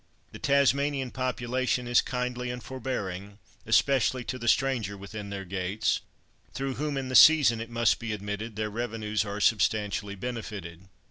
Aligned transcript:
The 0.31 0.39
Tasmanian 0.39 1.11
population 1.11 1.87
is 1.87 2.01
kindly 2.01 2.49
and 2.49 2.63
forbearing, 2.63 3.37
especially 3.67 4.23
to 4.23 4.39
the 4.39 4.47
stranger 4.47 4.97
within 4.97 5.29
their 5.29 5.45
gates, 5.45 6.01
through 6.55 6.73
whom, 6.73 6.97
in 6.97 7.07
the 7.09 7.13
season, 7.13 7.61
it 7.61 7.69
must 7.69 7.99
be 7.99 8.11
admitted, 8.11 8.55
their 8.55 8.71
revenues 8.71 9.23
are 9.25 9.39
substantially 9.39 10.15
benefited. 10.15 10.89